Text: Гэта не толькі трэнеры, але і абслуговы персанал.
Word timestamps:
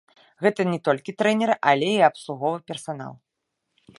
Гэта 0.45 0.61
не 0.71 0.79
толькі 0.89 1.15
трэнеры, 1.19 1.57
але 1.73 1.89
і 1.99 2.01
абслуговы 2.09 2.57
персанал. 2.71 3.13